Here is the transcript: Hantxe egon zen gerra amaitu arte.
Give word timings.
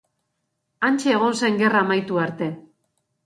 Hantxe 0.87 1.11
egon 1.17 1.37
zen 1.43 1.61
gerra 1.61 1.83
amaitu 1.87 2.19
arte. 2.25 2.51